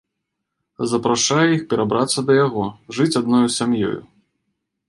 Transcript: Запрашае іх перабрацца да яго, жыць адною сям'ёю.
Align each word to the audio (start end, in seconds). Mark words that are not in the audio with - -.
Запрашае 0.93 1.43
іх 1.55 1.61
перабрацца 1.73 2.19
да 2.31 2.39
яго, 2.39 2.65
жыць 3.01 3.13
адною 3.23 3.47
сям'ёю. 3.61 4.01